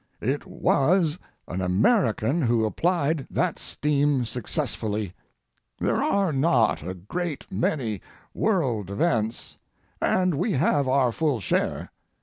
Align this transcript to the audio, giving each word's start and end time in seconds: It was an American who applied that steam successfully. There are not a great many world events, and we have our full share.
It 0.23 0.47
was 0.47 1.19
an 1.47 1.61
American 1.61 2.41
who 2.41 2.65
applied 2.65 3.27
that 3.29 3.59
steam 3.59 4.25
successfully. 4.25 5.13
There 5.77 6.01
are 6.03 6.33
not 6.33 6.81
a 6.81 6.95
great 6.95 7.45
many 7.51 8.01
world 8.33 8.89
events, 8.89 9.57
and 10.01 10.33
we 10.33 10.53
have 10.53 10.87
our 10.87 11.11
full 11.11 11.39
share. 11.39 11.91